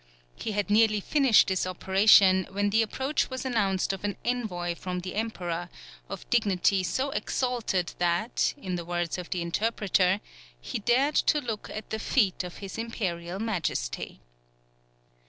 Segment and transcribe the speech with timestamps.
[0.35, 5.01] He had nearly finished this operation when the approach was announced of an envoy from
[5.01, 5.69] the Emperor,
[6.09, 10.19] of dignity so exalted that, in the words of the interpreter,
[10.59, 14.21] "he dared to look at the feet of his Imperial Majesty."